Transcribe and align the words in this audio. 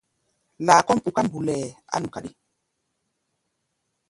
Laa 0.65 0.85
kɔ́ʼm 0.85 0.99
ɓuká 1.03 1.21
mbulɛɛ 1.27 1.65
á 1.93 1.97
nu 2.01 2.07
káɗí. 2.13 2.29